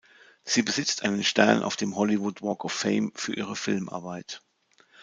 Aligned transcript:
Sie 0.43 0.63
besitzt 0.63 1.03
einen 1.03 1.23
Stern 1.23 1.61
auf 1.61 1.75
dem 1.75 1.95
Hollywood 1.95 2.41
Walk 2.41 2.65
of 2.65 2.73
Fame 2.73 3.11
für 3.13 3.35
ihre 3.35 3.55
Filmarbeit. 3.55 4.41